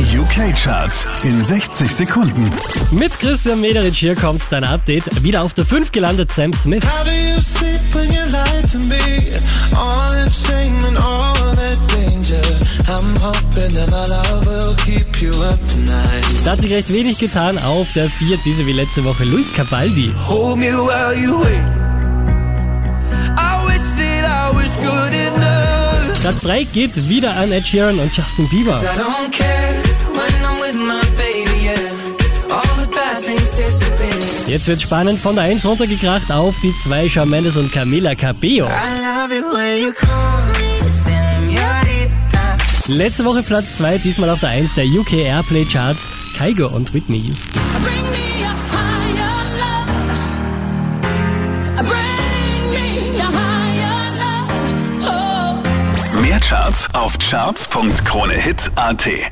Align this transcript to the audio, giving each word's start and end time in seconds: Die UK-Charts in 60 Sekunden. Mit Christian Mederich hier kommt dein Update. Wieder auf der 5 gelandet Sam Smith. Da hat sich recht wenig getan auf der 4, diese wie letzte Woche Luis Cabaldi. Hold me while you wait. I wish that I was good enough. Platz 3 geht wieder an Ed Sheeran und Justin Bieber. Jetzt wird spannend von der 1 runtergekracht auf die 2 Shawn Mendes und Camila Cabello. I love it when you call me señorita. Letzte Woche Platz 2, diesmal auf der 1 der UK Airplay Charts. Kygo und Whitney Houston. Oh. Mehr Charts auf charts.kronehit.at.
Die 0.00 0.18
UK-Charts 0.18 1.06
in 1.24 1.44
60 1.44 1.94
Sekunden. 1.94 2.48
Mit 2.90 3.12
Christian 3.20 3.60
Mederich 3.60 3.98
hier 3.98 4.14
kommt 4.14 4.42
dein 4.48 4.64
Update. 4.64 5.22
Wieder 5.22 5.42
auf 5.42 5.52
der 5.52 5.66
5 5.66 5.92
gelandet 5.92 6.32
Sam 6.32 6.54
Smith. 6.54 6.82
Da 16.44 16.50
hat 16.50 16.60
sich 16.62 16.72
recht 16.72 16.90
wenig 16.90 17.18
getan 17.18 17.58
auf 17.58 17.92
der 17.92 18.08
4, 18.08 18.38
diese 18.42 18.66
wie 18.66 18.72
letzte 18.72 19.04
Woche 19.04 19.24
Luis 19.24 19.52
Cabaldi. 19.52 20.10
Hold 20.26 20.56
me 20.56 20.72
while 20.72 21.14
you 21.14 21.42
wait. 21.42 21.60
I 23.36 23.66
wish 23.66 23.82
that 23.98 24.24
I 24.24 24.50
was 24.56 24.74
good 24.76 25.12
enough. 25.12 26.20
Platz 26.22 26.40
3 26.40 26.64
geht 26.64 27.08
wieder 27.10 27.36
an 27.36 27.52
Ed 27.52 27.66
Sheeran 27.66 27.98
und 27.98 28.16
Justin 28.16 28.48
Bieber. 28.48 28.80
Jetzt 34.50 34.66
wird 34.66 34.82
spannend 34.82 35.20
von 35.20 35.36
der 35.36 35.44
1 35.44 35.64
runtergekracht 35.64 36.32
auf 36.32 36.56
die 36.60 36.76
2 36.76 37.08
Shawn 37.08 37.30
Mendes 37.30 37.56
und 37.56 37.70
Camila 37.70 38.16
Cabello. 38.16 38.66
I 38.66 38.98
love 38.98 39.32
it 39.32 39.44
when 39.44 39.80
you 39.80 39.92
call 39.92 40.42
me 40.58 40.90
señorita. 40.90 42.58
Letzte 42.88 43.24
Woche 43.24 43.44
Platz 43.44 43.76
2, 43.76 43.98
diesmal 43.98 44.28
auf 44.28 44.40
der 44.40 44.48
1 44.48 44.74
der 44.74 44.86
UK 44.86 45.12
Airplay 45.24 45.64
Charts. 45.64 46.08
Kygo 46.36 46.66
und 46.66 46.92
Whitney 46.92 47.18
Houston. 47.18 47.60
Oh. 55.04 56.20
Mehr 56.22 56.40
Charts 56.40 56.92
auf 56.92 57.16
charts.kronehit.at. 57.18 59.30